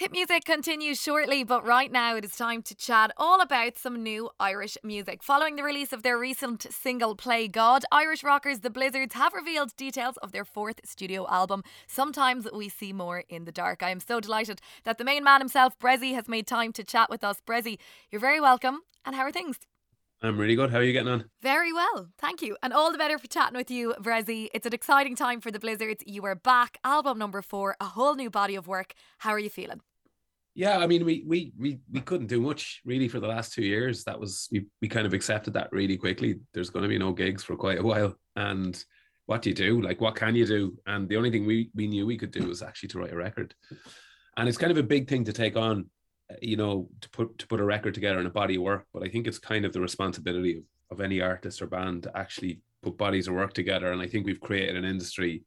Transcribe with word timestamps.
Hit 0.00 0.12
music 0.12 0.46
continues 0.46 0.98
shortly, 0.98 1.44
but 1.44 1.62
right 1.62 1.92
now 1.92 2.16
it 2.16 2.24
is 2.24 2.34
time 2.34 2.62
to 2.62 2.74
chat 2.74 3.12
all 3.18 3.42
about 3.42 3.76
some 3.76 4.02
new 4.02 4.30
Irish 4.40 4.78
music. 4.82 5.22
Following 5.22 5.56
the 5.56 5.62
release 5.62 5.92
of 5.92 6.02
their 6.02 6.18
recent 6.18 6.66
single 6.72 7.14
Play 7.14 7.48
God, 7.48 7.84
Irish 7.92 8.24
rockers 8.24 8.60
The 8.60 8.70
Blizzards 8.70 9.12
have 9.12 9.34
revealed 9.34 9.76
details 9.76 10.16
of 10.22 10.32
their 10.32 10.46
fourth 10.46 10.80
studio 10.86 11.26
album. 11.28 11.62
Sometimes 11.86 12.48
we 12.50 12.70
see 12.70 12.94
more 12.94 13.24
in 13.28 13.44
the 13.44 13.52
dark. 13.52 13.82
I 13.82 13.90
am 13.90 14.00
so 14.00 14.20
delighted 14.20 14.62
that 14.84 14.96
the 14.96 15.04
main 15.04 15.22
man 15.22 15.42
himself, 15.42 15.78
Bressie, 15.78 16.14
has 16.14 16.28
made 16.28 16.46
time 16.46 16.72
to 16.72 16.82
chat 16.82 17.10
with 17.10 17.22
us. 17.22 17.42
Bressie, 17.46 17.76
you're 18.10 18.22
very 18.22 18.40
welcome. 18.40 18.78
And 19.04 19.14
how 19.14 19.24
are 19.24 19.30
things? 19.30 19.58
I'm 20.22 20.38
really 20.38 20.54
good. 20.54 20.70
How 20.70 20.78
are 20.78 20.82
you 20.82 20.94
getting 20.94 21.12
on? 21.12 21.26
Very 21.42 21.74
well, 21.74 22.08
thank 22.18 22.40
you. 22.40 22.56
And 22.62 22.72
all 22.72 22.90
the 22.90 22.96
better 22.96 23.18
for 23.18 23.26
chatting 23.26 23.56
with 23.56 23.70
you, 23.70 23.94
Bressie. 24.00 24.48
It's 24.54 24.66
an 24.66 24.72
exciting 24.72 25.14
time 25.14 25.42
for 25.42 25.50
the 25.50 25.60
Blizzards. 25.60 26.02
You 26.06 26.24
are 26.24 26.34
back, 26.34 26.78
album 26.84 27.18
number 27.18 27.42
four, 27.42 27.76
a 27.82 27.84
whole 27.84 28.14
new 28.14 28.30
body 28.30 28.54
of 28.54 28.66
work. 28.66 28.94
How 29.18 29.32
are 29.32 29.38
you 29.38 29.50
feeling? 29.50 29.82
Yeah, 30.54 30.78
I 30.78 30.86
mean, 30.86 31.04
we 31.04 31.24
we 31.26 31.52
we 31.58 31.78
we 31.90 32.00
couldn't 32.00 32.26
do 32.26 32.40
much 32.40 32.80
really 32.84 33.08
for 33.08 33.20
the 33.20 33.28
last 33.28 33.52
two 33.52 33.62
years. 33.62 34.04
That 34.04 34.18
was 34.18 34.48
we 34.50 34.66
we 34.82 34.88
kind 34.88 35.06
of 35.06 35.14
accepted 35.14 35.54
that 35.54 35.70
really 35.72 35.96
quickly. 35.96 36.40
There's 36.52 36.70
going 36.70 36.82
to 36.82 36.88
be 36.88 36.98
no 36.98 37.12
gigs 37.12 37.44
for 37.44 37.56
quite 37.56 37.78
a 37.78 37.82
while, 37.82 38.14
and 38.36 38.82
what 39.26 39.42
do 39.42 39.50
you 39.50 39.54
do? 39.54 39.80
Like, 39.80 40.00
what 40.00 40.16
can 40.16 40.34
you 40.34 40.44
do? 40.44 40.76
And 40.86 41.08
the 41.08 41.16
only 41.16 41.30
thing 41.30 41.46
we 41.46 41.70
we 41.74 41.86
knew 41.86 42.04
we 42.04 42.18
could 42.18 42.32
do 42.32 42.48
was 42.48 42.62
actually 42.62 42.88
to 42.90 42.98
write 42.98 43.12
a 43.12 43.16
record, 43.16 43.54
and 44.36 44.48
it's 44.48 44.58
kind 44.58 44.72
of 44.72 44.78
a 44.78 44.82
big 44.82 45.08
thing 45.08 45.24
to 45.24 45.32
take 45.32 45.56
on, 45.56 45.88
uh, 46.30 46.34
you 46.42 46.56
know, 46.56 46.88
to 47.00 47.10
put 47.10 47.38
to 47.38 47.46
put 47.46 47.60
a 47.60 47.64
record 47.64 47.94
together 47.94 48.18
and 48.18 48.26
a 48.26 48.30
body 48.30 48.56
of 48.56 48.62
work. 48.62 48.86
But 48.92 49.04
I 49.04 49.08
think 49.08 49.28
it's 49.28 49.38
kind 49.38 49.64
of 49.64 49.72
the 49.72 49.80
responsibility 49.80 50.56
of 50.56 50.64
of 50.90 51.00
any 51.00 51.20
artist 51.20 51.62
or 51.62 51.68
band 51.68 52.02
to 52.02 52.18
actually 52.18 52.60
put 52.82 52.98
bodies 52.98 53.28
of 53.28 53.34
work 53.34 53.52
together. 53.52 53.92
And 53.92 54.02
I 54.02 54.08
think 54.08 54.26
we've 54.26 54.40
created 54.40 54.74
an 54.76 54.84
industry 54.84 55.44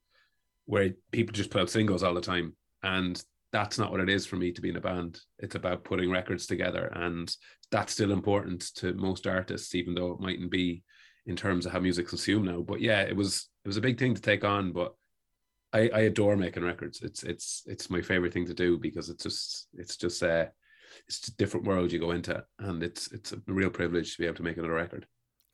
where 0.65 0.91
people 1.11 1.33
just 1.33 1.49
put 1.49 1.61
out 1.61 1.69
singles 1.69 2.03
all 2.03 2.13
the 2.13 2.21
time, 2.21 2.55
and 2.83 3.21
that's 3.53 3.77
not 3.77 3.91
what 3.91 4.01
it 4.01 4.09
is 4.09 4.25
for 4.25 4.35
me 4.35 4.51
to 4.51 4.61
be 4.61 4.69
in 4.69 4.75
a 4.75 4.81
band. 4.81 5.21
It's 5.37 5.55
about 5.55 5.83
putting 5.85 6.09
records 6.11 6.47
together, 6.47 6.91
and 6.93 7.33
that's 7.71 7.93
still 7.93 8.11
important 8.11 8.61
to 8.75 8.93
most 8.95 9.27
artists, 9.27 9.75
even 9.75 9.93
though 9.93 10.11
it 10.11 10.19
mightn't 10.19 10.51
be 10.51 10.83
in 11.27 11.35
terms 11.35 11.65
of 11.65 11.71
how 11.71 11.79
music's 11.79 12.09
consumed 12.09 12.45
now. 12.45 12.61
But 12.61 12.81
yeah, 12.81 13.01
it 13.01 13.15
was 13.15 13.49
it 13.63 13.67
was 13.67 13.77
a 13.77 13.81
big 13.81 13.99
thing 13.99 14.15
to 14.15 14.21
take 14.21 14.43
on, 14.43 14.73
but 14.73 14.95
I, 15.71 15.89
I 15.93 15.99
adore 16.01 16.35
making 16.35 16.63
records. 16.63 17.01
It's 17.03 17.23
it's 17.23 17.61
it's 17.67 17.91
my 17.91 18.01
favorite 18.01 18.33
thing 18.33 18.47
to 18.47 18.55
do 18.55 18.77
because 18.79 19.09
it's 19.09 19.23
just 19.23 19.67
it's 19.75 19.97
just 19.97 20.21
uh 20.23 20.47
it's 21.07 21.27
a 21.27 21.35
different 21.37 21.65
world 21.67 21.91
you 21.91 21.99
go 21.99 22.11
into, 22.11 22.43
and 22.57 22.81
it's 22.81 23.11
it's 23.11 23.33
a 23.33 23.41
real 23.47 23.69
privilege 23.69 24.15
to 24.15 24.21
be 24.21 24.25
able 24.25 24.37
to 24.37 24.43
make 24.43 24.57
another 24.57 24.73
record. 24.73 25.05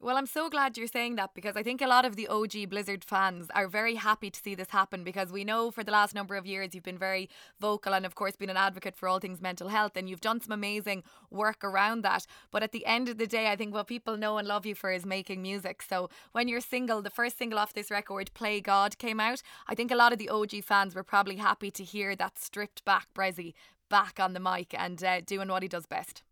Well, 0.02 0.16
I'm 0.16 0.28
so 0.28 0.50
glad 0.50 0.78
you're 0.78 0.88
saying 0.88 1.17
that 1.17 1.33
because 1.33 1.58
I 1.58 1.64
think 1.64 1.81
a 1.81 1.88
lot 1.88 2.05
of 2.05 2.16
the 2.16 2.30
OG 2.30 2.69
Blizzard 2.69 3.03
fans 3.03 3.50
are 3.53 3.67
very 3.67 3.95
happy 3.95 4.30
to 4.30 4.39
see 4.39 4.56
this 4.56 4.69
happen 4.69 5.03
because 5.03 5.30
we 5.30 5.44
know 5.44 5.72
for 5.72 5.83
the 5.83 5.91
last 5.91 6.16
number 6.16 6.38
of 6.38 6.45
years 6.45 6.73
you've 6.73 6.86
been 6.86 6.97
very 6.97 7.30
vocal 7.59 7.94
and, 7.94 8.06
of 8.06 8.16
course, 8.16 8.38
been 8.38 8.50
an 8.50 8.56
advocate 8.56 8.95
for 8.95 9.09
all 9.09 9.19
things 9.19 9.41
mental 9.41 9.67
health 9.67 9.97
and 9.97 10.09
you've 10.09 10.22
done 10.22 10.39
some 10.39 10.53
amazing 10.53 11.03
work 11.30 11.66
around 11.66 12.02
that. 12.03 12.25
But 12.50 12.64
at 12.64 12.72
the 12.72 12.86
end 12.86 13.09
of 13.09 13.17
the 13.17 13.28
day, 13.28 13.52
I 13.52 13.58
think 13.58 13.73
what 13.73 13.88
people 13.88 14.16
know 14.16 14.38
and 14.38 14.47
love 14.47 14.66
you 14.66 14.73
for 14.73 14.89
is 14.89 15.06
making 15.06 15.41
music. 15.41 15.81
So 15.81 16.09
when 16.31 16.47
your 16.47 16.61
single, 16.61 17.02
the 17.02 17.09
first 17.09 17.38
single 17.38 17.59
off 17.59 17.73
this 17.73 17.91
record, 17.91 18.31
Play 18.34 18.61
God, 18.61 18.97
came 19.00 19.19
out, 19.19 19.41
I 19.67 19.75
think 19.75 19.91
a 19.91 19.97
lot 19.97 20.13
of 20.13 20.17
the 20.17 20.30
OG 20.30 20.63
fans 20.63 20.95
were 20.95 21.03
probably 21.03 21.36
happy 21.36 21.72
to 21.72 21.84
hear 21.84 22.16
that 22.16 22.39
stripped 22.39 22.86
back 22.86 23.08
Bressie 23.13 23.53
back 23.89 24.17
on 24.17 24.31
the 24.31 24.39
mic 24.39 24.73
and 24.78 25.03
uh, 25.03 25.19
doing 25.19 25.50
what 25.50 25.61
he 25.61 25.67
does 25.67 25.88
best. 25.88 26.23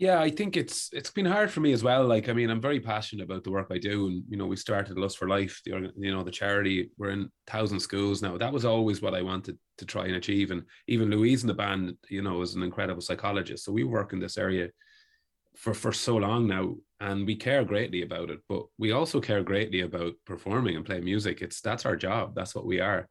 Yeah, 0.00 0.18
I 0.18 0.30
think 0.30 0.56
it's 0.56 0.88
it's 0.94 1.10
been 1.10 1.26
hard 1.26 1.50
for 1.50 1.60
me 1.60 1.74
as 1.74 1.84
well. 1.84 2.06
Like, 2.06 2.30
I 2.30 2.32
mean, 2.32 2.48
I'm 2.48 2.60
very 2.60 2.80
passionate 2.80 3.22
about 3.22 3.44
the 3.44 3.50
work 3.50 3.66
I 3.70 3.76
do, 3.76 4.06
and 4.06 4.24
you 4.30 4.38
know, 4.38 4.46
we 4.46 4.56
started 4.56 4.96
Lust 4.96 5.18
for 5.18 5.28
Life, 5.28 5.60
the 5.66 5.92
you 5.94 6.10
know 6.10 6.22
the 6.24 6.30
charity. 6.30 6.90
We're 6.96 7.10
in 7.10 7.28
thousand 7.46 7.80
schools 7.80 8.22
now. 8.22 8.38
That 8.38 8.50
was 8.54 8.64
always 8.64 9.02
what 9.02 9.14
I 9.14 9.20
wanted 9.20 9.58
to 9.76 9.84
try 9.84 10.06
and 10.06 10.16
achieve. 10.16 10.52
And 10.52 10.62
even 10.88 11.10
Louise 11.10 11.42
in 11.42 11.48
the 11.48 11.52
band, 11.54 11.98
you 12.08 12.22
know, 12.22 12.40
is 12.40 12.54
an 12.54 12.62
incredible 12.62 13.02
psychologist. 13.02 13.62
So 13.66 13.72
we 13.72 13.84
work 13.84 14.14
in 14.14 14.20
this 14.20 14.38
area 14.38 14.70
for 15.54 15.74
for 15.74 15.92
so 15.92 16.16
long 16.16 16.46
now, 16.46 16.76
and 17.00 17.26
we 17.26 17.36
care 17.36 17.62
greatly 17.62 18.00
about 18.00 18.30
it. 18.30 18.38
But 18.48 18.62
we 18.78 18.92
also 18.92 19.20
care 19.20 19.42
greatly 19.42 19.82
about 19.82 20.14
performing 20.24 20.76
and 20.76 20.86
playing 20.86 21.04
music. 21.04 21.42
It's 21.42 21.60
that's 21.60 21.84
our 21.84 21.96
job. 21.96 22.34
That's 22.34 22.54
what 22.54 22.64
we 22.64 22.80
are, 22.80 23.06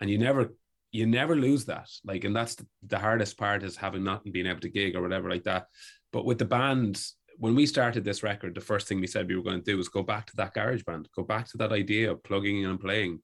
and 0.00 0.08
you 0.08 0.16
never 0.16 0.54
you 0.90 1.06
never 1.06 1.34
lose 1.34 1.64
that. 1.64 1.88
Like, 2.04 2.22
and 2.22 2.34
that's 2.34 2.54
the, 2.54 2.66
the 2.86 2.98
hardest 3.00 3.36
part 3.36 3.64
is 3.64 3.76
having 3.76 4.04
not 4.04 4.22
being 4.32 4.46
able 4.46 4.60
to 4.60 4.68
gig 4.68 4.94
or 4.94 5.02
whatever 5.02 5.28
like 5.28 5.42
that 5.42 5.66
but 6.14 6.24
with 6.24 6.38
the 6.38 6.44
band, 6.44 7.04
when 7.38 7.56
we 7.56 7.66
started 7.66 8.04
this 8.04 8.22
record, 8.22 8.54
the 8.54 8.60
first 8.60 8.86
thing 8.86 9.00
we 9.00 9.08
said 9.08 9.26
we 9.26 9.34
were 9.34 9.42
going 9.42 9.58
to 9.58 9.70
do 9.70 9.76
was 9.76 9.88
go 9.88 10.04
back 10.04 10.26
to 10.26 10.36
that 10.36 10.54
garage 10.54 10.84
band, 10.84 11.08
go 11.12 11.24
back 11.24 11.48
to 11.48 11.56
that 11.58 11.72
idea 11.72 12.12
of 12.12 12.22
plugging 12.22 12.62
in 12.62 12.70
and 12.70 12.78
playing. 12.78 13.18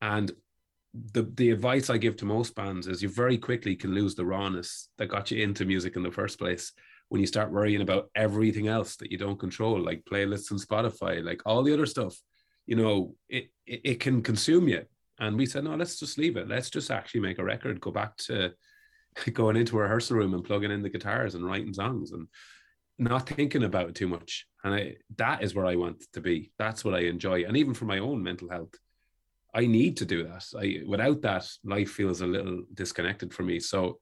And 0.00 0.32
the 1.12 1.24
the 1.34 1.50
advice 1.50 1.90
I 1.90 1.98
give 1.98 2.16
to 2.16 2.24
most 2.24 2.54
bands 2.54 2.86
is 2.86 3.02
you 3.02 3.10
very 3.10 3.36
quickly 3.36 3.76
can 3.76 3.94
lose 3.94 4.14
the 4.14 4.24
rawness 4.24 4.88
that 4.96 5.08
got 5.08 5.30
you 5.30 5.42
into 5.42 5.66
music 5.66 5.94
in 5.94 6.02
the 6.02 6.10
first 6.10 6.38
place 6.38 6.72
when 7.10 7.20
you 7.20 7.26
start 7.26 7.52
worrying 7.52 7.82
about 7.82 8.08
everything 8.14 8.68
else 8.68 8.96
that 8.96 9.12
you 9.12 9.18
don't 9.18 9.38
control, 9.38 9.78
like 9.78 10.02
playlists 10.10 10.50
and 10.52 10.60
Spotify, 10.60 11.22
like 11.22 11.42
all 11.44 11.62
the 11.62 11.74
other 11.74 11.86
stuff. 11.86 12.18
You 12.64 12.76
know, 12.76 13.14
it, 13.28 13.50
it, 13.66 13.80
it 13.84 14.00
can 14.00 14.22
consume 14.22 14.68
you. 14.68 14.84
And 15.18 15.36
we 15.36 15.44
said, 15.44 15.64
no, 15.64 15.74
let's 15.74 15.98
just 15.98 16.16
leave 16.16 16.38
it. 16.38 16.48
Let's 16.48 16.70
just 16.70 16.90
actually 16.90 17.20
make 17.20 17.38
a 17.38 17.44
record, 17.44 17.78
go 17.78 17.90
back 17.90 18.16
to 18.28 18.54
going 19.32 19.56
into 19.56 19.78
a 19.78 19.82
rehearsal 19.82 20.16
room 20.16 20.34
and 20.34 20.44
plugging 20.44 20.70
in 20.70 20.82
the 20.82 20.90
guitars 20.90 21.34
and 21.34 21.46
writing 21.46 21.72
songs 21.72 22.12
and 22.12 22.28
not 22.98 23.28
thinking 23.28 23.64
about 23.64 23.88
it 23.88 23.94
too 23.94 24.08
much. 24.08 24.46
And 24.64 24.74
I, 24.74 24.94
that 25.16 25.42
is 25.42 25.54
where 25.54 25.66
I 25.66 25.76
want 25.76 26.04
to 26.12 26.20
be. 26.20 26.52
That's 26.58 26.84
what 26.84 26.94
I 26.94 27.00
enjoy. 27.00 27.44
And 27.44 27.56
even 27.56 27.74
for 27.74 27.84
my 27.84 27.98
own 27.98 28.22
mental 28.22 28.48
health, 28.48 28.74
I 29.54 29.66
need 29.66 29.98
to 29.98 30.04
do 30.04 30.24
that. 30.24 30.44
I 30.58 30.80
without 30.86 31.20
that, 31.22 31.46
life 31.64 31.90
feels 31.90 32.20
a 32.20 32.26
little 32.26 32.62
disconnected 32.72 33.34
for 33.34 33.42
me. 33.42 33.60
So, 33.60 33.98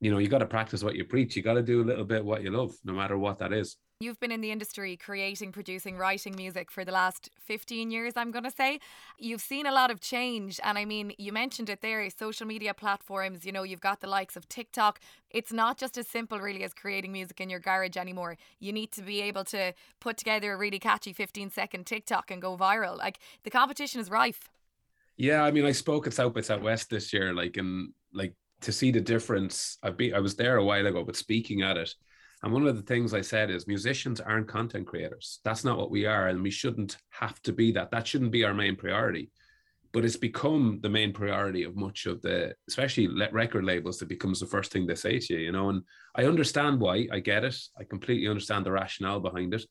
you 0.00 0.10
know, 0.10 0.18
you 0.18 0.28
got 0.28 0.38
to 0.38 0.46
practice 0.46 0.84
what 0.84 0.94
you 0.94 1.04
preach. 1.04 1.34
You 1.34 1.42
got 1.42 1.54
to 1.54 1.62
do 1.62 1.82
a 1.82 1.84
little 1.84 2.04
bit 2.04 2.24
what 2.24 2.42
you 2.42 2.50
love, 2.50 2.72
no 2.84 2.92
matter 2.92 3.18
what 3.18 3.38
that 3.38 3.52
is. 3.52 3.76
You've 4.00 4.18
been 4.18 4.32
in 4.32 4.40
the 4.40 4.50
industry 4.50 4.96
creating, 4.96 5.52
producing, 5.52 5.96
writing 5.96 6.34
music 6.34 6.70
for 6.70 6.84
the 6.84 6.90
last 6.90 7.30
15 7.38 7.92
years, 7.92 8.14
I'm 8.16 8.32
going 8.32 8.44
to 8.44 8.50
say. 8.50 8.80
You've 9.18 9.40
seen 9.40 9.66
a 9.66 9.72
lot 9.72 9.92
of 9.92 10.00
change. 10.00 10.58
And 10.64 10.76
I 10.76 10.84
mean, 10.84 11.12
you 11.16 11.32
mentioned 11.32 11.70
it 11.70 11.80
there 11.80 12.08
social 12.10 12.46
media 12.46 12.74
platforms, 12.74 13.46
you 13.46 13.52
know, 13.52 13.62
you've 13.62 13.80
got 13.80 14.00
the 14.00 14.08
likes 14.08 14.36
of 14.36 14.48
TikTok. 14.48 14.98
It's 15.30 15.52
not 15.52 15.78
just 15.78 15.96
as 15.96 16.08
simple, 16.08 16.40
really, 16.40 16.64
as 16.64 16.74
creating 16.74 17.12
music 17.12 17.40
in 17.40 17.48
your 17.48 17.60
garage 17.60 17.96
anymore. 17.96 18.36
You 18.58 18.72
need 18.72 18.90
to 18.92 19.02
be 19.02 19.22
able 19.22 19.44
to 19.44 19.72
put 20.00 20.16
together 20.16 20.52
a 20.52 20.56
really 20.56 20.80
catchy 20.80 21.12
15 21.12 21.50
second 21.50 21.86
TikTok 21.86 22.32
and 22.32 22.42
go 22.42 22.56
viral. 22.56 22.98
Like 22.98 23.20
the 23.44 23.50
competition 23.50 24.00
is 24.00 24.10
rife. 24.10 24.50
Yeah, 25.16 25.44
I 25.44 25.52
mean, 25.52 25.64
I 25.64 25.72
spoke 25.72 26.08
at 26.08 26.14
South 26.14 26.34
by 26.34 26.40
Southwest 26.40 26.90
this 26.90 27.12
year, 27.12 27.32
like, 27.32 27.56
and 27.56 27.92
like 28.12 28.34
to 28.62 28.72
see 28.72 28.90
the 28.90 29.00
difference. 29.00 29.78
I've 29.84 29.96
been, 29.96 30.14
I 30.14 30.18
was 30.18 30.34
there 30.34 30.56
a 30.56 30.64
while 30.64 30.86
ago, 30.86 31.04
but 31.04 31.14
speaking 31.14 31.62
at 31.62 31.76
it, 31.76 31.94
and 32.42 32.52
one 32.52 32.66
of 32.66 32.76
the 32.76 32.82
things 32.82 33.14
I 33.14 33.22
said 33.22 33.50
is 33.50 33.66
musicians 33.66 34.20
aren't 34.20 34.48
content 34.48 34.86
creators. 34.86 35.40
That's 35.44 35.64
not 35.64 35.78
what 35.78 35.90
we 35.90 36.04
are. 36.04 36.28
And 36.28 36.42
we 36.42 36.50
shouldn't 36.50 36.98
have 37.10 37.40
to 37.42 37.52
be 37.52 37.72
that. 37.72 37.90
That 37.90 38.06
shouldn't 38.06 38.32
be 38.32 38.44
our 38.44 38.54
main 38.54 38.76
priority. 38.76 39.30
But 39.92 40.04
it's 40.04 40.16
become 40.16 40.80
the 40.82 40.88
main 40.88 41.12
priority 41.12 41.62
of 41.62 41.76
much 41.76 42.06
of 42.06 42.20
the, 42.20 42.54
especially 42.68 43.08
record 43.30 43.64
labels, 43.64 43.98
that 43.98 44.08
becomes 44.08 44.40
the 44.40 44.46
first 44.46 44.72
thing 44.72 44.86
they 44.86 44.96
say 44.96 45.20
to 45.20 45.34
you, 45.34 45.38
you 45.38 45.52
know. 45.52 45.70
And 45.70 45.82
I 46.16 46.24
understand 46.24 46.80
why. 46.80 47.06
I 47.12 47.20
get 47.20 47.44
it. 47.44 47.56
I 47.78 47.84
completely 47.84 48.28
understand 48.28 48.66
the 48.66 48.72
rationale 48.72 49.20
behind 49.20 49.54
it. 49.54 49.64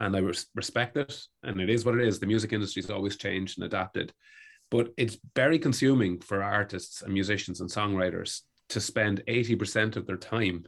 And 0.00 0.16
I 0.16 0.20
res- 0.20 0.46
respect 0.54 0.96
it. 0.96 1.16
And 1.42 1.60
it 1.60 1.70
is 1.70 1.84
what 1.84 1.94
it 1.94 2.08
is. 2.08 2.18
The 2.18 2.26
music 2.26 2.52
industry 2.52 2.82
has 2.82 2.90
always 2.90 3.16
changed 3.16 3.58
and 3.58 3.66
adapted. 3.66 4.12
But 4.70 4.88
it's 4.96 5.18
very 5.36 5.58
consuming 5.58 6.20
for 6.20 6.42
artists 6.42 7.02
and 7.02 7.12
musicians 7.12 7.60
and 7.60 7.70
songwriters 7.70 8.40
to 8.70 8.80
spend 8.80 9.22
80% 9.28 9.96
of 9.96 10.06
their 10.06 10.16
time 10.16 10.64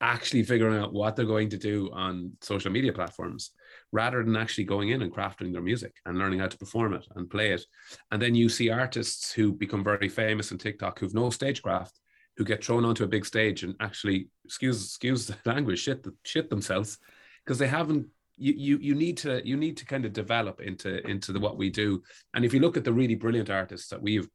actually 0.00 0.42
figuring 0.42 0.78
out 0.78 0.92
what 0.92 1.14
they're 1.14 1.26
going 1.26 1.50
to 1.50 1.58
do 1.58 1.90
on 1.92 2.32
social 2.40 2.70
media 2.70 2.92
platforms 2.92 3.50
rather 3.92 4.22
than 4.22 4.36
actually 4.36 4.64
going 4.64 4.90
in 4.90 5.02
and 5.02 5.12
crafting 5.12 5.52
their 5.52 5.62
music 5.62 5.94
and 6.06 6.18
learning 6.18 6.38
how 6.38 6.46
to 6.46 6.58
perform 6.58 6.94
it 6.94 7.06
and 7.16 7.28
play 7.28 7.52
it. 7.52 7.62
And 8.10 8.20
then 8.20 8.34
you 8.34 8.48
see 8.48 8.70
artists 8.70 9.32
who 9.32 9.52
become 9.52 9.84
very 9.84 10.08
famous 10.08 10.52
on 10.52 10.58
TikTok 10.58 10.98
who've 10.98 11.14
no 11.14 11.30
stagecraft, 11.30 11.98
who 12.36 12.44
get 12.44 12.64
thrown 12.64 12.84
onto 12.84 13.04
a 13.04 13.08
big 13.08 13.26
stage 13.26 13.62
and 13.62 13.74
actually, 13.80 14.28
excuse 14.44 14.82
excuse 14.84 15.26
the 15.26 15.36
language, 15.44 15.80
shit 15.80 16.02
the 16.02 16.14
shit 16.24 16.48
themselves 16.48 16.98
because 17.44 17.58
they 17.58 17.68
haven't. 17.68 18.06
You, 18.42 18.54
you 18.56 18.78
you 18.78 18.94
need 18.94 19.18
to 19.18 19.46
you 19.46 19.58
need 19.58 19.76
to 19.76 19.84
kind 19.84 20.06
of 20.06 20.14
develop 20.14 20.62
into 20.62 21.06
into 21.06 21.30
the 21.32 21.40
what 21.40 21.58
we 21.58 21.68
do. 21.68 22.02
And 22.32 22.42
if 22.42 22.54
you 22.54 22.60
look 22.60 22.78
at 22.78 22.84
the 22.84 22.92
really 22.92 23.14
brilliant 23.14 23.50
artists 23.50 23.88
that 23.88 24.00
we've 24.00 24.26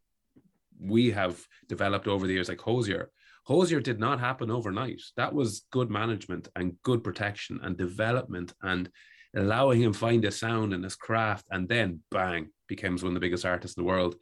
we 0.80 1.10
have 1.10 1.44
developed 1.68 2.08
over 2.08 2.28
the 2.28 2.34
years, 2.34 2.50
like 2.50 2.62
Hozier, 2.62 3.10
Hozier 3.46 3.80
did 3.80 4.00
not 4.00 4.20
happen 4.20 4.50
overnight. 4.50 5.02
That 5.18 5.34
was 5.34 5.66
good 5.72 5.90
management 5.90 6.48
and 6.56 6.82
good 6.84 7.04
protection 7.04 7.60
and 7.62 7.78
development 7.78 8.54
and 8.64 8.90
allowing 9.36 9.82
him 9.82 9.94
find 9.94 10.24
his 10.24 10.40
sound 10.40 10.74
and 10.74 10.84
his 10.84 10.96
craft, 10.96 11.46
and 11.52 11.68
then 11.68 12.02
bang, 12.10 12.50
becomes 12.68 13.04
one 13.04 13.12
of 13.12 13.14
the 13.16 13.20
biggest 13.20 13.46
artists 13.46 13.78
in 13.78 13.84
the 13.84 13.88
world 13.88 14.16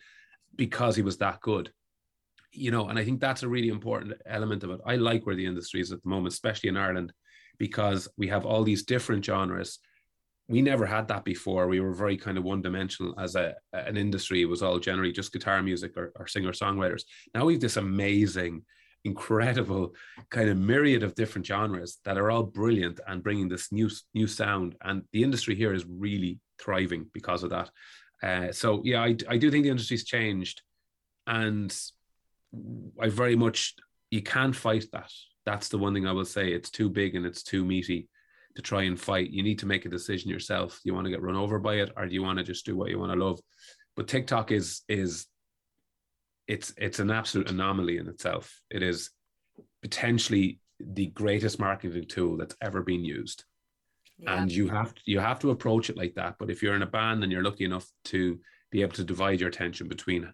because 0.55 0.95
he 0.95 1.01
was 1.01 1.17
that 1.17 1.39
good. 1.41 1.71
You 2.51 2.71
know, 2.71 2.89
and 2.89 2.99
I 2.99 3.05
think 3.05 3.19
that's 3.19 3.43
a 3.43 3.47
really 3.47 3.69
important 3.69 4.13
element 4.25 4.63
of 4.63 4.71
it. 4.71 4.81
I 4.85 4.95
like 4.95 5.25
where 5.25 5.35
the 5.35 5.45
industry 5.45 5.81
is 5.81 5.91
at 5.91 6.03
the 6.03 6.09
moment, 6.09 6.33
especially 6.33 6.69
in 6.69 6.77
Ireland, 6.77 7.13
because 7.57 8.07
we 8.17 8.27
have 8.27 8.45
all 8.45 8.63
these 8.63 8.83
different 8.83 9.23
genres. 9.23 9.79
We 10.49 10.61
never 10.61 10.85
had 10.85 11.07
that 11.07 11.23
before. 11.23 11.67
We 11.67 11.79
were 11.79 11.93
very 11.93 12.17
kind 12.17 12.37
of 12.37 12.43
one 12.43 12.61
dimensional 12.61 13.17
as 13.17 13.35
a 13.35 13.55
an 13.71 13.97
industry. 13.97 14.41
It 14.41 14.49
was 14.49 14.61
all 14.61 14.77
generally 14.77 15.11
just 15.11 15.31
guitar 15.31 15.63
music 15.63 15.95
or, 15.95 16.11
or 16.15 16.27
singer 16.27 16.51
songwriters. 16.51 17.03
Now 17.33 17.45
we've 17.45 17.61
this 17.61 17.77
amazing 17.77 18.63
incredible 19.05 19.93
kind 20.29 20.49
of 20.49 20.57
myriad 20.57 21.03
of 21.03 21.15
different 21.15 21.45
genres 21.45 21.99
that 22.05 22.17
are 22.17 22.31
all 22.31 22.43
brilliant 22.43 22.99
and 23.07 23.23
bringing 23.23 23.49
this 23.49 23.71
new 23.71 23.89
new 24.13 24.27
sound. 24.27 24.75
And 24.81 25.03
the 25.11 25.23
industry 25.23 25.55
here 25.55 25.73
is 25.73 25.85
really 25.85 26.39
thriving 26.59 27.07
because 27.13 27.43
of 27.43 27.49
that. 27.51 27.69
Uh, 28.21 28.51
so 28.51 28.81
yeah, 28.85 29.01
I, 29.01 29.17
I 29.27 29.37
do 29.37 29.51
think 29.51 29.63
the 29.63 29.69
industry's 29.69 30.05
changed, 30.05 30.61
and 31.27 31.75
I 32.99 33.09
very 33.09 33.35
much 33.35 33.75
you 34.11 34.21
can't 34.21 34.55
fight 34.55 34.85
that. 34.93 35.11
That's 35.45 35.67
the 35.67 35.77
one 35.77 35.93
thing 35.93 36.07
I 36.07 36.13
will 36.13 36.25
say. 36.25 36.53
It's 36.53 36.69
too 36.69 36.89
big 36.89 37.15
and 37.15 37.25
it's 37.25 37.43
too 37.43 37.65
meaty 37.65 38.07
to 38.55 38.61
try 38.61 38.83
and 38.83 38.99
fight. 38.99 39.31
You 39.31 39.43
need 39.43 39.59
to 39.59 39.65
make 39.65 39.85
a 39.85 39.89
decision 39.89 40.29
yourself. 40.29 40.73
Do 40.73 40.81
you 40.85 40.93
want 40.93 41.05
to 41.05 41.11
get 41.11 41.21
run 41.21 41.35
over 41.35 41.59
by 41.59 41.75
it, 41.75 41.91
or 41.97 42.05
do 42.07 42.13
you 42.13 42.23
want 42.23 42.37
to 42.37 42.43
just 42.43 42.65
do 42.65 42.77
what 42.77 42.89
you 42.89 42.99
want 42.99 43.11
to 43.11 43.23
love? 43.23 43.41
But 43.95 44.07
TikTok 44.07 44.51
is 44.51 44.81
is 44.87 45.27
it's 46.47 46.73
it's 46.77 46.99
an 46.99 47.11
absolute 47.11 47.49
anomaly 47.49 47.97
in 47.97 48.07
itself. 48.07 48.61
It 48.69 48.83
is 48.83 49.09
potentially 49.81 50.59
the 50.79 51.07
greatest 51.07 51.59
marketing 51.59 52.05
tool 52.07 52.37
that's 52.37 52.55
ever 52.61 52.81
been 52.81 53.05
used. 53.05 53.45
Yeah. 54.17 54.41
And 54.41 54.51
you 54.51 54.67
have 54.69 54.93
to, 54.93 55.01
you 55.05 55.19
have 55.19 55.39
to 55.39 55.51
approach 55.51 55.89
it 55.89 55.97
like 55.97 56.15
that. 56.15 56.35
But 56.39 56.49
if 56.49 56.61
you're 56.61 56.75
in 56.75 56.81
a 56.81 56.87
band 56.87 57.23
and 57.23 57.31
you're 57.31 57.43
lucky 57.43 57.65
enough 57.65 57.89
to 58.05 58.39
be 58.71 58.81
able 58.81 58.93
to 58.93 59.03
divide 59.03 59.39
your 59.39 59.49
attention 59.49 59.87
between 59.87 60.31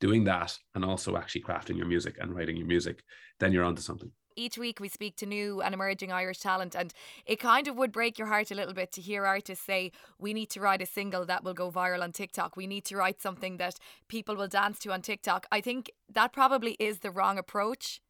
doing 0.00 0.24
that 0.24 0.56
and 0.74 0.84
also 0.84 1.16
actually 1.16 1.42
crafting 1.42 1.76
your 1.76 1.86
music 1.86 2.16
and 2.20 2.34
writing 2.34 2.56
your 2.56 2.66
music, 2.66 3.02
then 3.40 3.52
you're 3.52 3.64
onto 3.64 3.82
something 3.82 4.10
each 4.38 4.56
week 4.56 4.80
we 4.80 4.88
speak 4.88 5.16
to 5.16 5.26
new 5.26 5.60
and 5.60 5.74
emerging 5.74 6.12
Irish 6.12 6.38
talent, 6.38 6.74
and 6.74 6.94
it 7.26 7.40
kind 7.40 7.68
of 7.68 7.76
would 7.76 7.92
break 7.92 8.18
your 8.18 8.28
heart 8.28 8.50
a 8.50 8.54
little 8.54 8.74
bit 8.74 8.92
to 8.92 9.00
hear 9.00 9.26
artists 9.26 9.66
say, 9.66 9.92
We 10.18 10.32
need 10.32 10.50
to 10.50 10.60
write 10.60 10.80
a 10.80 10.86
single 10.86 11.26
that 11.26 11.44
will 11.44 11.54
go 11.54 11.70
viral 11.70 12.02
on 12.02 12.12
TikTok. 12.12 12.56
We 12.56 12.66
need 12.66 12.84
to 12.86 12.96
write 12.96 13.20
something 13.20 13.56
that 13.56 13.78
people 14.08 14.36
will 14.36 14.48
dance 14.48 14.78
to 14.80 14.92
on 14.92 15.02
TikTok. 15.02 15.46
I 15.50 15.60
think 15.60 15.90
that 16.12 16.32
probably 16.32 16.76
is 16.78 17.00
the 17.00 17.10
wrong 17.10 17.38
approach. 17.38 18.00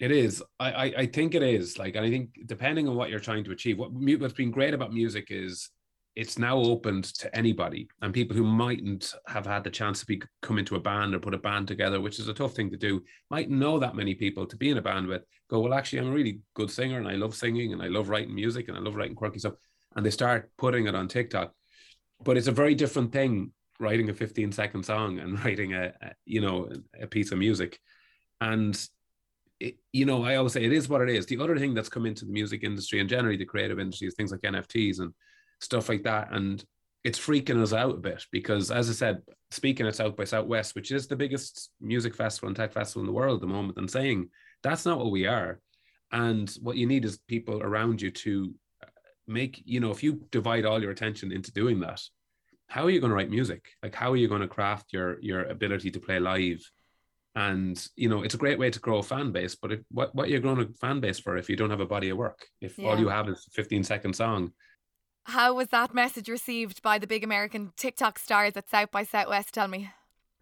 It 0.00 0.10
is. 0.10 0.42
I, 0.58 0.72
I, 0.72 0.84
I 0.84 1.06
think 1.06 1.34
it 1.34 1.42
is. 1.42 1.78
Like, 1.78 1.94
and 1.94 2.04
I 2.04 2.10
think 2.10 2.30
depending 2.46 2.88
on 2.88 2.96
what 2.96 3.10
you're 3.10 3.20
trying 3.20 3.44
to 3.44 3.52
achieve, 3.52 3.78
what 3.78 3.92
what's 3.92 4.34
been 4.34 4.50
great 4.50 4.74
about 4.74 4.92
music 4.92 5.28
is 5.30 5.70
it's 6.16 6.38
now 6.38 6.56
opened 6.56 7.04
to 7.04 7.34
anybody 7.36 7.88
and 8.02 8.14
people 8.14 8.36
who 8.36 8.44
mightn't 8.44 9.14
have 9.26 9.44
had 9.44 9.64
the 9.64 9.70
chance 9.70 9.98
to 10.00 10.06
be 10.06 10.22
come 10.42 10.58
into 10.58 10.76
a 10.76 10.80
band 10.80 11.14
or 11.14 11.18
put 11.18 11.34
a 11.34 11.38
band 11.38 11.66
together 11.66 12.00
which 12.00 12.20
is 12.20 12.28
a 12.28 12.34
tough 12.34 12.54
thing 12.54 12.70
to 12.70 12.76
do 12.76 13.02
might 13.30 13.50
know 13.50 13.78
that 13.78 13.96
many 13.96 14.14
people 14.14 14.46
to 14.46 14.56
be 14.56 14.70
in 14.70 14.78
a 14.78 14.82
band 14.82 15.06
with 15.06 15.22
go 15.50 15.58
well 15.58 15.74
actually 15.74 15.98
i'm 15.98 16.08
a 16.08 16.12
really 16.12 16.38
good 16.54 16.70
singer 16.70 16.98
and 16.98 17.08
i 17.08 17.14
love 17.14 17.34
singing 17.34 17.72
and 17.72 17.82
i 17.82 17.88
love 17.88 18.08
writing 18.08 18.34
music 18.34 18.68
and 18.68 18.76
i 18.76 18.80
love 18.80 18.94
writing 18.94 19.16
quirky 19.16 19.40
stuff 19.40 19.54
and 19.94 20.04
they 20.04 20.10
start 20.10 20.50
putting 20.58 20.86
it 20.86 20.94
on 20.94 21.08
tiktok. 21.08 21.52
But 22.22 22.36
it's 22.36 22.46
a 22.46 22.52
very 22.52 22.74
different 22.74 23.12
thing 23.12 23.52
writing 23.80 24.08
a 24.08 24.14
15 24.14 24.52
second 24.52 24.84
song 24.84 25.18
and 25.18 25.42
writing 25.44 25.74
a, 25.74 25.92
a 26.00 26.12
you 26.24 26.40
know 26.40 26.68
a 27.00 27.06
piece 27.06 27.32
of 27.32 27.38
music. 27.38 27.78
And 28.40 28.78
it, 29.60 29.76
you 29.92 30.04
know 30.04 30.24
i 30.24 30.34
always 30.34 30.52
say 30.52 30.64
it 30.64 30.72
is 30.72 30.88
what 30.88 31.00
it 31.00 31.08
is. 31.08 31.26
The 31.26 31.38
other 31.38 31.58
thing 31.58 31.74
that's 31.74 31.88
come 31.88 32.06
into 32.06 32.24
the 32.24 32.32
music 32.32 32.64
industry 32.64 33.00
and 33.00 33.08
generally 33.08 33.36
the 33.36 33.44
creative 33.44 33.78
industry 33.78 34.08
is 34.08 34.14
things 34.14 34.32
like 34.32 34.40
nfts 34.40 34.98
and 34.98 35.12
stuff 35.64 35.88
like 35.88 36.04
that. 36.04 36.28
And 36.32 36.64
it's 37.02 37.18
freaking 37.18 37.60
us 37.60 37.72
out 37.72 37.94
a 37.94 37.98
bit 37.98 38.24
because, 38.32 38.70
as 38.70 38.88
I 38.88 38.92
said, 38.92 39.22
speaking 39.50 39.86
at 39.86 39.96
South 39.96 40.16
by 40.16 40.24
Southwest, 40.24 40.74
which 40.74 40.90
is 40.90 41.06
the 41.06 41.16
biggest 41.16 41.70
music 41.80 42.14
festival 42.14 42.48
and 42.48 42.56
tech 42.56 42.72
festival 42.72 43.02
in 43.02 43.06
the 43.06 43.12
world 43.12 43.36
at 43.36 43.40
the 43.40 43.52
moment, 43.52 43.78
and 43.78 43.90
saying 43.90 44.30
that's 44.62 44.86
not 44.86 44.98
what 44.98 45.10
we 45.10 45.26
are. 45.26 45.60
And 46.12 46.48
what 46.62 46.76
you 46.76 46.86
need 46.86 47.04
is 47.04 47.18
people 47.28 47.62
around 47.62 48.00
you 48.00 48.10
to 48.10 48.54
uh, 48.82 48.86
make, 49.26 49.62
you 49.64 49.80
know, 49.80 49.90
if 49.90 50.02
you 50.02 50.22
divide 50.30 50.64
all 50.64 50.80
your 50.80 50.92
attention 50.92 51.32
into 51.32 51.52
doing 51.52 51.80
that, 51.80 52.00
how 52.68 52.84
are 52.84 52.90
you 52.90 53.00
going 53.00 53.10
to 53.10 53.16
write 53.16 53.30
music? 53.30 53.68
Like, 53.82 53.94
how 53.94 54.12
are 54.12 54.16
you 54.16 54.28
going 54.28 54.40
to 54.40 54.48
craft 54.48 54.92
your 54.92 55.20
your 55.20 55.44
ability 55.44 55.90
to 55.90 56.00
play 56.00 56.18
live? 56.18 56.62
And 57.34 57.76
you 57.96 58.08
know, 58.08 58.22
it's 58.22 58.34
a 58.34 58.38
great 58.38 58.58
way 58.58 58.70
to 58.70 58.78
grow 58.78 58.98
a 58.98 59.02
fan 59.02 59.32
base. 59.32 59.54
But 59.54 59.72
if, 59.72 59.80
what 59.90 60.14
what 60.14 60.30
you're 60.30 60.40
growing 60.40 60.60
a 60.60 60.68
fan 60.80 61.00
base 61.00 61.18
for 61.18 61.36
if 61.36 61.50
you 61.50 61.56
don't 61.56 61.70
have 61.70 61.80
a 61.80 61.86
body 61.86 62.08
of 62.08 62.16
work? 62.16 62.46
If 62.60 62.78
yeah. 62.78 62.88
all 62.88 62.98
you 62.98 63.08
have 63.08 63.28
is 63.28 63.44
a 63.48 63.50
15 63.50 63.84
second 63.84 64.14
song, 64.14 64.52
how 65.24 65.54
was 65.54 65.68
that 65.68 65.94
message 65.94 66.28
received 66.28 66.82
by 66.82 66.98
the 66.98 67.06
big 67.06 67.24
American 67.24 67.72
TikTok 67.76 68.18
stars 68.18 68.56
at 68.56 68.68
South 68.68 68.90
by 68.90 69.04
Southwest? 69.04 69.54
Tell 69.54 69.68
me. 69.68 69.90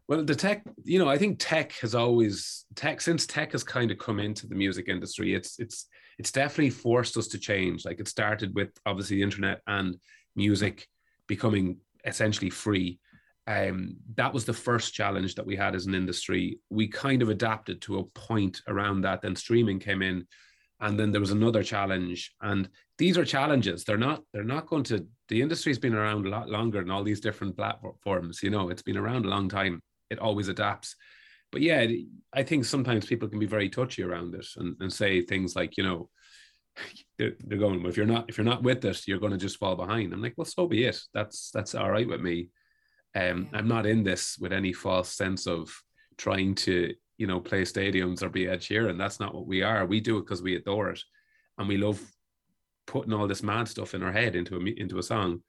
Well, 0.09 0.25
the 0.25 0.35
tech, 0.35 0.63
you 0.85 0.99
know, 0.99 1.09
I 1.09 1.17
think 1.17 1.39
tech 1.39 1.73
has 1.75 1.95
always 1.95 2.65
tech 2.75 3.01
since 3.01 3.27
tech 3.27 3.53
has 3.53 3.63
kind 3.63 3.91
of 3.91 3.99
come 3.99 4.19
into 4.19 4.47
the 4.47 4.55
music 4.55 4.89
industry. 4.89 5.35
It's 5.35 5.59
it's 5.59 5.87
it's 6.19 6.33
definitely 6.33 6.71
forced 6.71 7.17
us 7.17 7.29
to 7.29 7.39
change. 7.39 7.85
Like 7.85 8.01
it 8.01 8.09
started 8.09 8.55
with 8.55 8.71
obviously 8.85 9.17
the 9.17 9.23
internet 9.23 9.61
and 9.67 9.97
music 10.37 10.89
becoming 11.27 11.79
essentially 12.05 12.51
free. 12.51 12.99
Um, 13.47 13.97
that 14.17 14.33
was 14.33 14.45
the 14.45 14.53
first 14.53 14.95
challenge 14.95 15.35
that 15.37 15.47
we 15.47 15.57
had 15.57 15.75
as 15.75 15.87
an 15.87 15.95
industry. 15.95 16.59
We 16.71 16.89
kind 16.89 17.23
of 17.23 17.29
adapted 17.29 17.81
to 17.83 17.99
a 17.99 18.05
point 18.05 18.61
around 18.69 19.03
that. 19.03 19.23
Then 19.23 19.35
streaming 19.35 19.79
came 19.79 20.03
in, 20.03 20.27
and 20.83 20.99
then 20.99 21.13
there 21.13 21.21
was 21.21 21.31
another 21.31 21.63
challenge. 21.63 22.35
And 22.43 22.69
these 22.99 23.17
are 23.17 23.25
challenges. 23.25 23.85
They're 23.85 23.97
not 23.97 24.23
they're 24.33 24.45
not 24.45 24.67
going 24.67 24.83
to 24.85 25.07
the 25.29 25.41
industry's 25.41 25.79
been 25.79 25.95
around 25.95 26.27
a 26.27 26.31
lot 26.31 26.51
longer 26.51 26.81
than 26.81 26.91
all 26.91 27.05
these 27.05 27.21
different 27.21 27.57
platforms 27.57 28.43
you 28.43 28.51
know 28.51 28.69
it's 28.69 28.83
been 28.83 28.99
around 28.99 29.25
a 29.25 29.31
long 29.31 29.49
time. 29.49 29.81
It 30.11 30.19
always 30.19 30.49
adapts. 30.49 30.97
But 31.51 31.63
yeah 31.63 31.87
i 32.33 32.43
think 32.43 32.65
sometimes 32.65 33.05
people 33.05 33.29
can 33.29 33.39
be 33.39 33.55
very 33.57 33.69
touchy 33.69 34.03
around 34.03 34.35
it 34.35 34.47
and, 34.57 34.75
and 34.81 34.91
say 34.91 35.21
things 35.21 35.55
like 35.55 35.77
you 35.77 35.85
know 35.85 36.09
they're, 37.19 37.35
they're 37.41 37.59
going 37.59 37.83
well, 37.83 37.91
if 37.91 37.99
you're 37.99 38.07
not 38.07 38.25
if 38.31 38.39
you're 38.39 38.53
not 38.53 38.63
with 38.63 38.83
it 38.87 39.07
you're 39.07 39.19
going 39.19 39.33
to 39.33 39.47
just 39.47 39.59
fall 39.59 39.77
behind. 39.77 40.13
I'm 40.13 40.23
like 40.23 40.35
well 40.37 40.47
so 40.47 40.67
be 40.67 40.85
it. 40.85 40.99
That's 41.13 41.51
that's 41.51 41.75
all 41.75 41.91
right 41.91 42.09
with 42.09 42.21
me. 42.21 42.49
Um 43.15 43.49
i'm 43.53 43.69
not 43.69 43.87
in 43.87 44.03
this 44.03 44.39
with 44.41 44.53
any 44.53 44.73
false 44.73 45.11
sense 45.11 45.47
of 45.47 45.71
trying 46.17 46.55
to 46.55 46.95
you 47.19 47.27
know, 47.27 47.41
play 47.41 47.63
stadiums 47.63 48.23
or 48.23 48.29
be 48.29 48.49
Ed 48.49 48.61
Sheeran. 48.61 48.99
That's 48.99 49.21
not 49.21 49.35
what 49.35 49.47
we 49.47 49.63
are. 49.63 49.87
We 49.87 50.01
do 50.01 50.19
it 50.19 50.23
because 50.23 50.43
we 50.43 50.57
adore 50.57 50.91
it, 50.91 51.01
and 51.59 51.69
we 51.69 51.77
love 51.77 52.01
putting 52.87 53.13
all 53.13 53.29
this 53.29 53.43
mad 53.43 53.69
stuff 53.69 53.95
in 53.95 54.03
our 54.03 54.13
head 54.13 54.35
into 54.35 54.57
a 54.57 54.61
into 54.61 54.99
a 54.99 55.03
song. 55.03 55.43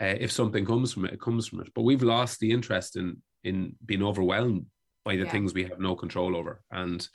Uh, 0.00 0.14
if 0.20 0.30
something 0.30 0.64
comes 0.64 0.92
from 0.92 1.06
it, 1.06 1.14
it 1.14 1.20
comes 1.20 1.46
from 1.46 1.60
it. 1.60 1.70
But 1.74 1.82
we've 1.82 2.02
lost 2.02 2.38
the 2.40 2.50
interest 2.50 2.96
in 2.96 3.22
in 3.44 3.76
being 3.84 4.02
overwhelmed 4.02 4.66
by 5.04 5.16
the 5.16 5.24
yeah. 5.24 5.30
things 5.30 5.54
we 5.54 5.64
have 5.64 5.78
no 5.78 5.94
control 5.94 6.36
over. 6.36 6.62
And 6.70 7.06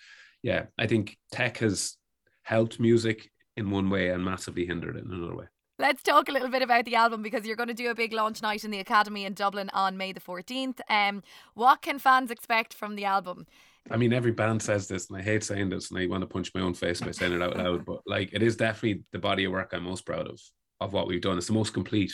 yeah, 0.42 0.66
I 0.80 0.88
think 0.88 1.18
tech 1.32 1.58
has 1.58 1.98
helped 2.44 2.80
music 2.80 3.30
in 3.58 3.70
one 3.70 3.90
way 3.90 4.10
and 4.10 4.24
massively 4.24 4.66
hindered 4.66 4.96
it 4.96 5.04
in 5.04 5.12
another 5.12 5.36
way. 5.36 5.46
Let's 5.78 6.04
talk 6.04 6.30
a 6.30 6.32
little 6.32 6.50
bit 6.50 6.62
about 6.62 6.86
the 6.86 6.96
album 6.96 7.22
because 7.22 7.46
you're 7.46 7.56
going 7.56 7.68
to 7.68 7.74
do 7.74 7.90
a 7.90 7.96
big 7.96 8.14
launch 8.14 8.42
night 8.42 8.64
in 8.64 8.72
the 8.72 8.80
Academy 8.80 9.26
in 9.26 9.34
Dublin 9.34 9.70
on 9.74 9.98
May 9.98 10.12
the 10.12 10.20
14th. 10.20 10.80
Um, 10.90 11.24
what 11.54 11.82
can 11.82 12.00
fans 12.00 12.30
expect 12.30 12.74
from 12.74 12.96
the 12.96 13.06
album? 13.06 13.48
I 13.90 13.98
mean, 13.98 14.14
every 14.14 14.32
band 14.32 14.62
says 14.62 14.88
this, 14.88 15.10
and 15.10 15.18
I 15.18 15.24
hate 15.24 15.44
saying 15.44 15.70
this, 15.70 15.90
and 15.90 16.00
I 16.00 16.06
want 16.06 16.22
to 16.22 16.28
punch 16.28 16.52
my 16.54 16.62
own 16.62 16.74
face 16.74 17.02
by 17.02 17.12
saying 17.12 17.34
it 17.34 17.42
out 17.42 17.58
loud. 17.58 17.86
But 17.86 18.02
like, 18.06 18.32
it 18.34 18.44
is 18.44 18.56
definitely 18.56 19.04
the 19.12 19.20
body 19.20 19.46
of 19.46 19.52
work 19.52 19.72
I'm 19.74 19.84
most 19.84 20.06
proud 20.06 20.28
of 20.28 20.40
of 20.80 20.94
what 20.94 21.08
we've 21.08 21.22
done. 21.22 21.38
It's 21.38 21.48
the 21.48 21.54
most 21.54 21.74
complete 21.74 22.14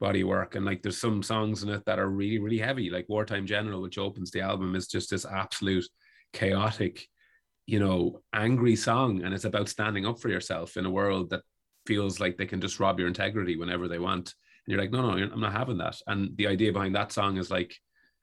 body 0.00 0.22
of 0.22 0.28
work, 0.28 0.54
and 0.54 0.64
like, 0.64 0.82
there's 0.82 1.00
some 1.00 1.22
songs 1.22 1.62
in 1.62 1.68
it 1.68 1.84
that 1.86 1.98
are 1.98 2.08
really, 2.08 2.38
really 2.38 2.58
heavy. 2.58 2.90
Like 2.90 3.08
"Wartime 3.08 3.46
General," 3.46 3.82
which 3.82 3.98
opens 3.98 4.30
the 4.30 4.40
album, 4.40 4.76
is 4.76 4.88
just 4.88 5.10
this 5.10 5.24
absolute 5.24 5.86
chaotic, 6.32 7.06
you 7.66 7.80
know, 7.80 8.20
angry 8.32 8.76
song, 8.76 9.22
and 9.22 9.34
it's 9.34 9.44
about 9.44 9.68
standing 9.68 10.06
up 10.06 10.20
for 10.20 10.28
yourself 10.28 10.76
in 10.76 10.86
a 10.86 10.90
world 10.90 11.30
that 11.30 11.42
feels 11.86 12.20
like 12.20 12.36
they 12.36 12.46
can 12.46 12.60
just 12.60 12.80
rob 12.80 12.98
your 12.98 13.08
integrity 13.08 13.56
whenever 13.56 13.88
they 13.88 13.98
want. 13.98 14.34
And 14.66 14.72
you're 14.72 14.80
like, 14.80 14.90
no, 14.90 15.02
no, 15.02 15.32
I'm 15.32 15.40
not 15.40 15.52
having 15.52 15.78
that. 15.78 15.96
And 16.06 16.36
the 16.36 16.46
idea 16.46 16.72
behind 16.72 16.94
that 16.94 17.12
song 17.12 17.36
is 17.36 17.50
like, 17.50 17.74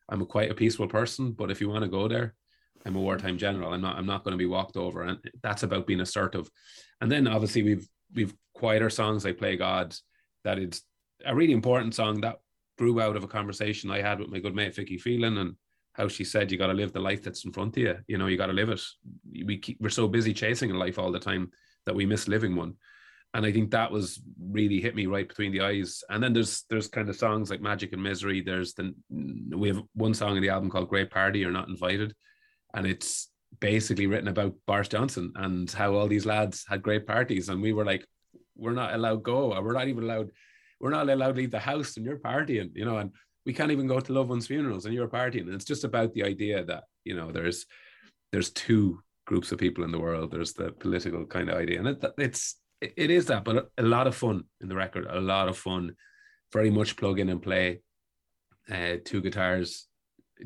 I'm 0.10 0.22
a 0.22 0.26
quite 0.26 0.52
a 0.52 0.56
peaceful 0.56 0.88
person, 0.88 1.32
but 1.32 1.52
if 1.52 1.62
you 1.62 1.70
want 1.70 1.84
to 1.84 1.90
go 1.90 2.08
there, 2.08 2.34
I'm 2.86 2.96
a 2.96 3.02
wartime 3.02 3.38
general. 3.38 3.74
I'm 3.74 3.82
not. 3.82 3.98
I'm 3.98 4.06
not 4.06 4.24
going 4.24 4.34
to 4.34 4.38
be 4.38 4.46
walked 4.46 4.78
over, 4.78 5.04
and 5.04 5.20
that's 5.44 5.64
about 5.64 5.88
being 5.88 6.02
assertive. 6.02 6.50
And 7.00 7.12
then 7.12 7.28
obviously 7.28 7.64
we've 7.64 7.88
we've 8.14 8.34
quieter 8.54 8.90
songs 8.90 9.26
like 9.26 9.38
"Play 9.38 9.58
God," 9.58 9.96
that 10.44 10.60
is 10.60 10.82
a 11.26 11.36
really 11.36 11.54
important 11.54 11.94
song 11.96 12.22
that 12.22 12.40
grew 12.78 13.00
out 13.00 13.16
of 13.16 13.24
a 13.24 13.28
conversation 13.28 13.92
I 13.92 14.02
had 14.02 14.20
with 14.20 14.30
my 14.30 14.40
good 14.40 14.56
mate 14.56 14.76
Vicky 14.76 14.98
Phelan, 14.98 15.38
and 15.38 15.56
how 15.94 16.08
she 16.08 16.24
said 16.24 16.52
you 16.52 16.58
got 16.58 16.68
to 16.68 16.74
live 16.74 16.94
the 16.94 17.00
life 17.00 17.24
that's 17.24 17.46
in 17.46 17.52
front 17.52 17.78
of 17.78 17.84
you. 17.84 17.98
You 18.08 18.18
know, 18.18 18.28
you 18.28 18.38
got 18.38 18.48
to 18.48 18.54
live 18.54 18.70
it. 18.70 18.82
We 19.46 19.58
keep, 19.58 19.78
we're 19.80 19.90
so 19.90 20.08
busy 20.08 20.34
chasing 20.34 20.72
a 20.72 20.78
life 20.78 20.98
all 20.98 21.12
the 21.12 21.20
time 21.20 21.52
that 21.86 21.96
we 21.96 22.06
miss 22.06 22.28
living 22.28 22.56
one. 22.56 22.76
And 23.34 23.46
I 23.46 23.52
think 23.52 23.72
that 23.72 23.92
was 23.92 24.22
really 24.42 24.82
hit 24.82 24.96
me 24.96 25.06
right 25.06 25.28
between 25.28 25.52
the 25.52 25.62
eyes. 25.62 26.04
And 26.10 26.22
then 26.22 26.34
there's 26.34 26.66
there's 26.70 26.88
kind 26.88 27.10
of 27.10 27.16
songs 27.16 27.50
like 27.50 27.62
Magic 27.62 27.94
and 27.94 28.04
Misery. 28.04 28.42
There's 28.42 28.74
the 28.74 28.94
we 29.10 29.70
have 29.70 29.82
one 29.94 30.14
song 30.14 30.36
in 30.36 30.42
the 30.42 30.50
album 30.50 30.70
called 30.70 30.90
Great 30.90 31.12
Party. 31.12 31.40
You're 31.40 31.52
not 31.52 31.70
invited 31.70 32.14
and 32.74 32.86
it's 32.88 33.30
basically 33.60 34.08
written 34.08 34.28
about 34.28 34.56
Boris 34.66 34.88
Johnson 34.88 35.34
and 35.36 35.70
how 35.72 35.94
all 35.94 36.08
these 36.08 36.26
lads 36.26 36.66
had 36.68 36.82
great 36.82 37.06
parties, 37.06 37.50
and 37.50 37.62
we 37.62 37.74
were 37.74 37.86
like, 37.86 38.06
we're 38.56 38.74
not 38.74 38.94
allowed 38.94 39.24
go, 39.24 39.50
we're 39.62 39.74
not 39.74 39.88
even 39.88 40.04
allowed, 40.04 40.32
we're 40.80 40.90
not 40.90 41.10
allowed 41.10 41.36
to 41.36 41.42
leave 41.42 41.52
the 41.52 41.60
house, 41.60 41.98
and 41.98 42.06
you're 42.06 42.20
partying, 42.20 42.72
you 42.76 42.86
know, 42.86 42.98
and 42.98 43.12
we 43.46 43.54
can't 43.54 43.72
even 43.72 43.88
go 43.88 44.00
to 44.00 44.14
loved 44.14 44.30
ones' 44.30 44.48
funerals, 44.48 44.86
and 44.86 44.94
you're 44.94 45.08
partying, 45.08 45.42
and 45.42 45.54
it's 45.54 45.66
just 45.66 45.84
about 45.84 46.14
the 46.14 46.24
idea 46.24 46.64
that 46.66 46.84
you 47.04 47.16
know 47.16 47.32
there's 47.32 47.66
there's 48.32 48.52
two 48.52 49.02
groups 49.26 49.52
of 49.52 49.60
people 49.60 49.84
in 49.84 49.92
the 49.92 50.00
world. 50.00 50.32
There's 50.32 50.54
the 50.54 50.72
political 50.72 51.26
kind 51.26 51.50
of 51.50 51.58
idea, 51.58 51.80
and 51.80 51.88
it, 51.88 52.04
it's 52.18 52.58
it 52.82 53.12
is 53.12 53.28
that, 53.28 53.44
but 53.44 53.70
a 53.78 53.84
lot 53.84 54.08
of 54.08 54.16
fun 54.16 54.44
in 54.62 54.70
the 54.70 54.76
record, 54.76 55.06
a 55.10 55.20
lot 55.20 55.48
of 55.48 55.58
fun, 55.58 55.96
very 56.52 56.72
much 56.72 56.98
plug 56.98 57.20
in 57.20 57.30
and 57.30 57.42
play. 57.42 57.82
Uh, 58.72 58.96
two 59.04 59.22
guitars, 59.22 59.88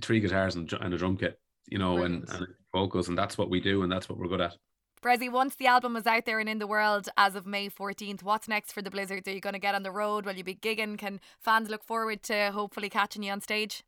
three 0.01 0.19
guitars 0.19 0.55
and, 0.55 0.71
and 0.73 0.93
a 0.93 0.97
drum 0.97 1.17
kit 1.17 1.37
you 1.67 1.77
know, 1.77 2.03
and, 2.03 2.27
and 2.29 2.47
vocals, 2.73 3.07
and 3.07 3.17
that's 3.17 3.37
what 3.37 3.49
we 3.49 3.59
do, 3.59 3.83
and 3.83 3.91
that's 3.91 4.09
what 4.09 4.17
we're 4.17 4.27
good 4.27 4.41
at. 4.41 4.55
Bressie, 5.05 5.31
once 5.31 5.55
the 5.55 5.67
album 5.67 5.95
is 5.95 6.07
out 6.07 6.25
there 6.25 6.39
and 6.39 6.49
in 6.49 6.57
the 6.57 6.65
world 6.65 7.09
as 7.15 7.35
of 7.35 7.45
May 7.45 7.69
14th, 7.69 8.23
what's 8.23 8.47
next 8.47 8.71
for 8.71 8.81
the 8.81 8.89
Blizzards? 8.89 9.27
Are 9.27 9.31
you 9.31 9.39
going 9.39 9.53
to 9.53 9.59
get 9.59 9.75
on 9.75 9.83
the 9.83 9.91
road? 9.91 10.25
Will 10.25 10.33
you 10.33 10.43
be 10.43 10.55
gigging? 10.55 10.97
Can 10.97 11.19
fans 11.39 11.69
look 11.69 11.83
forward 11.83 12.23
to 12.23 12.51
hopefully 12.51 12.89
catching 12.89 13.21
you 13.21 13.31
on 13.31 13.39
stage? 13.39 13.83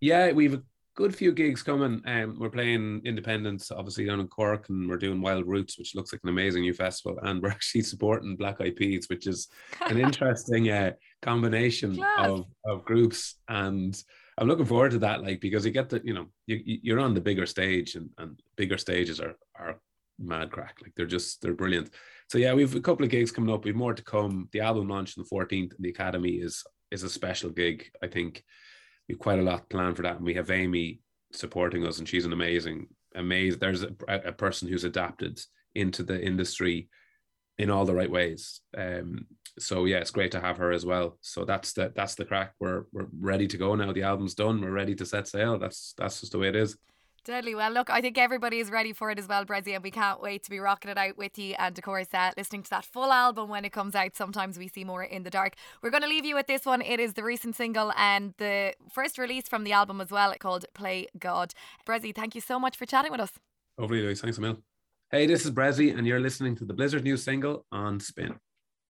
Yeah, 0.00 0.30
we've 0.30 0.54
a 0.54 0.62
good 0.94 1.16
few 1.16 1.32
gigs 1.32 1.62
coming. 1.64 2.00
Um, 2.06 2.36
we're 2.38 2.50
playing 2.50 3.02
Indiependence, 3.04 3.72
obviously 3.72 4.04
down 4.04 4.20
in 4.20 4.28
Cork, 4.28 4.68
and 4.68 4.88
we're 4.88 4.98
doing 4.98 5.20
Wild 5.20 5.48
Roots, 5.48 5.78
which 5.78 5.96
looks 5.96 6.12
like 6.12 6.20
an 6.22 6.28
amazing 6.28 6.62
new 6.62 6.74
festival. 6.74 7.18
And 7.22 7.42
we're 7.42 7.48
actually 7.50 7.82
supporting 7.82 8.36
Black 8.36 8.60
Eyed 8.60 8.76
Peas, 8.76 9.08
which 9.08 9.26
is 9.26 9.48
an 9.80 9.98
interesting 10.06 10.70
uh, 10.70 10.92
combination 11.22 12.00
of, 12.18 12.46
of 12.64 12.84
groups. 12.84 13.34
And 13.48 14.00
I'm 14.38 14.48
looking 14.48 14.64
forward 14.66 14.92
to 14.92 14.98
that, 15.00 15.22
like 15.22 15.40
because 15.40 15.64
you 15.64 15.70
get 15.70 15.88
the, 15.88 16.00
you 16.04 16.14
know, 16.14 16.26
you, 16.46 16.60
you're 16.64 17.00
on 17.00 17.14
the 17.14 17.20
bigger 17.20 17.46
stage, 17.46 17.94
and, 17.96 18.10
and 18.18 18.40
bigger 18.56 18.78
stages 18.78 19.20
are 19.20 19.34
are 19.58 19.80
mad 20.18 20.50
crack. 20.50 20.76
Like 20.82 20.94
they're 20.94 21.06
just 21.06 21.42
they're 21.42 21.54
brilliant. 21.54 21.90
So 22.28 22.38
yeah, 22.38 22.54
we've 22.54 22.74
a 22.74 22.80
couple 22.80 23.04
of 23.04 23.10
gigs 23.10 23.30
coming 23.30 23.52
up. 23.52 23.64
We've 23.64 23.76
more 23.76 23.94
to 23.94 24.04
come. 24.04 24.48
The 24.52 24.60
album 24.60 24.88
launch 24.88 25.16
on 25.16 25.24
the 25.24 25.36
14th, 25.36 25.74
and 25.74 25.84
the 25.84 25.90
Academy 25.90 26.32
is 26.32 26.64
is 26.90 27.02
a 27.02 27.10
special 27.10 27.50
gig. 27.50 27.90
I 28.02 28.06
think 28.06 28.42
we've 29.08 29.18
quite 29.18 29.38
a 29.38 29.42
lot 29.42 29.68
planned 29.68 29.96
for 29.96 30.02
that, 30.02 30.16
and 30.16 30.24
we 30.24 30.34
have 30.34 30.50
Amy 30.50 31.00
supporting 31.32 31.86
us, 31.86 31.98
and 31.98 32.08
she's 32.08 32.26
an 32.26 32.32
amazing, 32.32 32.86
amazing. 33.14 33.58
There's 33.58 33.82
a, 33.82 33.90
a 34.08 34.32
person 34.32 34.68
who's 34.68 34.84
adapted 34.84 35.40
into 35.74 36.02
the 36.02 36.20
industry 36.22 36.88
in 37.58 37.70
all 37.70 37.84
the 37.84 37.94
right 37.94 38.10
ways. 38.10 38.60
Um, 38.76 39.26
so 39.58 39.84
yeah, 39.84 39.98
it's 39.98 40.10
great 40.10 40.32
to 40.32 40.40
have 40.40 40.56
her 40.58 40.72
as 40.72 40.84
well. 40.86 41.18
So 41.20 41.44
that's 41.44 41.72
the 41.72 41.92
that's 41.94 42.14
the 42.14 42.24
crack. 42.24 42.54
We're 42.58 42.84
we're 42.92 43.08
ready 43.18 43.46
to 43.48 43.56
go 43.56 43.74
now. 43.74 43.92
The 43.92 44.02
album's 44.02 44.34
done. 44.34 44.60
We're 44.60 44.70
ready 44.70 44.94
to 44.96 45.06
set 45.06 45.28
sail. 45.28 45.58
That's 45.58 45.94
that's 45.96 46.20
just 46.20 46.32
the 46.32 46.38
way 46.38 46.48
it 46.48 46.56
is. 46.56 46.76
Deadly 47.24 47.54
well. 47.54 47.70
Look, 47.70 47.88
I 47.88 48.00
think 48.00 48.18
everybody 48.18 48.58
is 48.58 48.68
ready 48.68 48.92
for 48.92 49.08
it 49.12 49.18
as 49.18 49.28
well, 49.28 49.44
Bressie, 49.44 49.74
and 49.74 49.82
we 49.84 49.92
can't 49.92 50.20
wait 50.20 50.42
to 50.42 50.50
be 50.50 50.58
rocking 50.58 50.90
it 50.90 50.98
out 50.98 51.16
with 51.16 51.38
you. 51.38 51.54
And 51.56 51.78
of 51.78 51.84
course, 51.84 52.08
uh, 52.12 52.32
listening 52.36 52.64
to 52.64 52.70
that 52.70 52.84
full 52.84 53.12
album 53.12 53.48
when 53.48 53.64
it 53.64 53.70
comes 53.70 53.94
out. 53.94 54.16
Sometimes 54.16 54.58
we 54.58 54.66
see 54.66 54.82
more 54.82 55.04
in 55.04 55.22
the 55.22 55.30
dark. 55.30 55.54
We're 55.82 55.90
going 55.90 56.02
to 56.02 56.08
leave 56.08 56.24
you 56.24 56.34
with 56.34 56.48
this 56.48 56.66
one. 56.66 56.82
It 56.82 56.98
is 56.98 57.14
the 57.14 57.22
recent 57.22 57.54
single 57.54 57.92
and 57.96 58.34
the 58.38 58.74
first 58.90 59.18
release 59.18 59.48
from 59.48 59.62
the 59.62 59.72
album 59.72 60.00
as 60.00 60.10
well, 60.10 60.34
called 60.40 60.64
Play 60.74 61.06
God. 61.16 61.54
Bressie, 61.86 62.12
thank 62.12 62.34
you 62.34 62.40
so 62.40 62.58
much 62.58 62.76
for 62.76 62.86
chatting 62.86 63.12
with 63.12 63.20
us. 63.20 63.32
Hopefully, 63.78 64.02
Louise. 64.02 64.20
Thanks, 64.20 64.38
Emil. 64.38 64.58
Hey, 65.12 65.26
this 65.26 65.44
is 65.44 65.52
Bressie, 65.52 65.96
and 65.96 66.04
you're 66.06 66.18
listening 66.18 66.56
to 66.56 66.64
the 66.64 66.74
Blizzard 66.74 67.04
new 67.04 67.16
single 67.16 67.66
on 67.70 68.00
Spin. 68.00 68.34